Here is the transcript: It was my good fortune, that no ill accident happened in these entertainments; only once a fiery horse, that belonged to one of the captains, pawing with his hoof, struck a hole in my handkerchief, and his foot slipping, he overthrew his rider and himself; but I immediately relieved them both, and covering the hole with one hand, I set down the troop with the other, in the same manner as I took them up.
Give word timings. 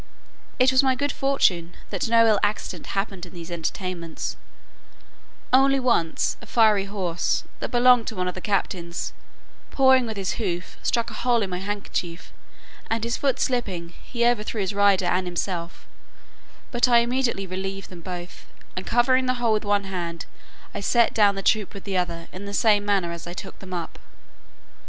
It 0.57 0.71
was 0.71 0.81
my 0.81 0.95
good 0.95 1.11
fortune, 1.11 1.75
that 1.91 2.09
no 2.09 2.25
ill 2.27 2.39
accident 2.41 2.87
happened 2.97 3.27
in 3.27 3.33
these 3.35 3.51
entertainments; 3.51 4.35
only 5.53 5.79
once 5.79 6.37
a 6.41 6.47
fiery 6.47 6.85
horse, 6.85 7.43
that 7.59 7.69
belonged 7.69 8.07
to 8.07 8.15
one 8.15 8.27
of 8.27 8.33
the 8.33 8.41
captains, 8.41 9.13
pawing 9.69 10.07
with 10.07 10.17
his 10.17 10.31
hoof, 10.41 10.77
struck 10.81 11.11
a 11.11 11.13
hole 11.13 11.43
in 11.43 11.51
my 11.51 11.59
handkerchief, 11.59 12.33
and 12.89 13.03
his 13.03 13.15
foot 13.15 13.39
slipping, 13.39 13.89
he 14.01 14.25
overthrew 14.25 14.61
his 14.61 14.73
rider 14.73 15.05
and 15.05 15.27
himself; 15.27 15.85
but 16.71 16.87
I 16.87 16.97
immediately 17.01 17.45
relieved 17.45 17.91
them 17.91 18.01
both, 18.01 18.47
and 18.75 18.87
covering 18.87 19.27
the 19.27 19.35
hole 19.35 19.53
with 19.53 19.63
one 19.65 19.83
hand, 19.83 20.25
I 20.73 20.79
set 20.79 21.13
down 21.13 21.35
the 21.35 21.43
troop 21.43 21.75
with 21.75 21.83
the 21.83 21.97
other, 21.97 22.27
in 22.31 22.45
the 22.45 22.55
same 22.55 22.85
manner 22.85 23.11
as 23.11 23.27
I 23.27 23.33
took 23.33 23.59
them 23.59 23.71
up. 23.71 23.99